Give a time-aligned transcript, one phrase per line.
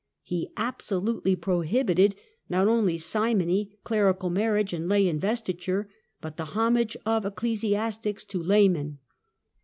[0.23, 2.15] He absolutely prohibited
[2.49, 8.97] not only simony, clerical marriage and lay investiture, but the homage of ecclesiastics to laymen.